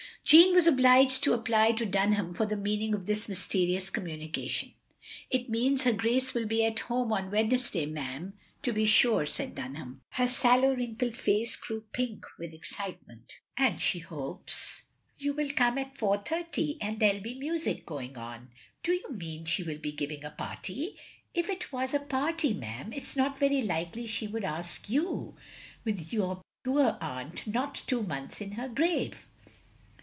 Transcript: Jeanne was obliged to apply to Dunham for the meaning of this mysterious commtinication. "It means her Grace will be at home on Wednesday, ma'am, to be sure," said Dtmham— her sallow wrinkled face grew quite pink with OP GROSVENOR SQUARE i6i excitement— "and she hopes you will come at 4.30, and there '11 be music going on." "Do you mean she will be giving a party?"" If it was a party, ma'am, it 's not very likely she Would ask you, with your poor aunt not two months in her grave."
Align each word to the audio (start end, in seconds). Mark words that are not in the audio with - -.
Jeanne 0.23 0.53
was 0.53 0.67
obliged 0.67 1.23
to 1.23 1.33
apply 1.33 1.71
to 1.71 1.83
Dunham 1.85 2.35
for 2.35 2.45
the 2.45 2.55
meaning 2.55 2.93
of 2.93 3.07
this 3.07 3.27
mysterious 3.27 3.89
commtinication. 3.89 4.73
"It 5.31 5.49
means 5.49 5.81
her 5.83 5.91
Grace 5.91 6.33
will 6.35 6.45
be 6.45 6.63
at 6.63 6.81
home 6.81 7.11
on 7.11 7.31
Wednesday, 7.31 7.87
ma'am, 7.87 8.33
to 8.61 8.71
be 8.71 8.85
sure," 8.85 9.25
said 9.25 9.55
Dtmham— 9.55 9.97
her 10.11 10.27
sallow 10.27 10.73
wrinkled 10.75 11.17
face 11.17 11.55
grew 11.57 11.81
quite 11.81 11.91
pink 11.91 12.25
with 12.37 12.53
OP 12.53 12.59
GROSVENOR 12.61 12.65
SQUARE 12.65 12.87
i6i 12.87 12.91
excitement— 12.93 13.39
"and 13.57 13.81
she 13.81 13.99
hopes 13.99 14.83
you 15.17 15.33
will 15.33 15.49
come 15.53 15.79
at 15.79 15.95
4.30, 15.97 16.77
and 16.79 16.99
there 16.99 17.09
'11 17.13 17.23
be 17.23 17.33
music 17.39 17.85
going 17.87 18.15
on." 18.15 18.51
"Do 18.83 18.93
you 18.93 19.11
mean 19.11 19.43
she 19.45 19.63
will 19.63 19.79
be 19.79 19.91
giving 19.91 20.23
a 20.23 20.29
party?"" 20.29 20.97
If 21.33 21.49
it 21.49 21.73
was 21.73 21.95
a 21.95 21.99
party, 21.99 22.53
ma'am, 22.53 22.93
it 22.93 23.05
's 23.07 23.17
not 23.17 23.39
very 23.39 23.63
likely 23.63 24.05
she 24.05 24.27
Would 24.27 24.45
ask 24.45 24.87
you, 24.87 25.35
with 25.83 26.13
your 26.13 26.43
poor 26.63 26.97
aunt 27.01 27.47
not 27.47 27.73
two 27.87 28.03
months 28.03 28.39
in 28.39 28.51
her 28.51 28.69
grave." 28.69 29.25